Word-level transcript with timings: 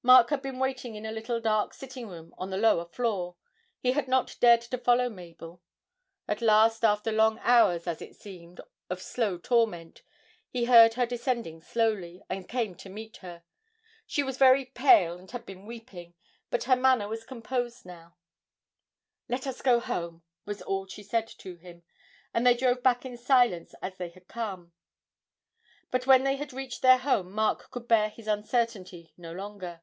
Mark 0.00 0.30
had 0.30 0.40
been 0.40 0.58
waiting 0.58 0.94
in 0.94 1.04
a 1.04 1.12
little 1.12 1.38
dark 1.38 1.74
sitting 1.74 2.08
room 2.08 2.34
on 2.38 2.50
a 2.50 2.56
lower 2.56 2.86
floor; 2.86 3.36
he 3.78 3.92
had 3.92 4.08
not 4.08 4.34
dared 4.40 4.62
to 4.62 4.78
follow 4.78 5.10
Mabel. 5.10 5.60
At 6.26 6.40
last, 6.40 6.82
after 6.82 7.12
long 7.12 7.38
hours, 7.40 7.86
as 7.86 8.00
it 8.00 8.16
seemed, 8.16 8.58
of 8.88 9.02
slow 9.02 9.36
torment, 9.36 10.00
he 10.48 10.64
heard 10.64 10.94
her 10.94 11.04
descending 11.04 11.60
slowly, 11.60 12.22
and 12.30 12.48
came 12.48 12.74
to 12.76 12.88
meet 12.88 13.18
her; 13.18 13.42
she 14.06 14.22
was 14.22 14.38
very 14.38 14.64
pale 14.64 15.18
and 15.18 15.30
had 15.32 15.44
been 15.44 15.66
weeping, 15.66 16.14
but 16.48 16.64
her 16.64 16.76
manner 16.76 17.08
was 17.08 17.24
composed 17.24 17.84
now. 17.84 18.16
'Let 19.28 19.46
us 19.46 19.60
go 19.60 19.78
home,' 19.78 20.22
was 20.46 20.62
all 20.62 20.86
she 20.86 21.02
said 21.02 21.26
to 21.36 21.56
him, 21.56 21.82
and 22.32 22.46
they 22.46 22.54
drove 22.56 22.82
back 22.82 23.04
in 23.04 23.18
silence 23.18 23.74
as 23.82 23.98
they 23.98 24.08
had 24.08 24.26
come. 24.26 24.72
But 25.90 26.06
when 26.06 26.24
they 26.24 26.36
had 26.36 26.54
reached 26.54 26.80
their 26.80 26.98
home 26.98 27.30
Mark 27.30 27.70
could 27.70 27.86
bear 27.86 28.08
his 28.08 28.26
uncertainty 28.26 29.12
no 29.18 29.32
longer. 29.34 29.82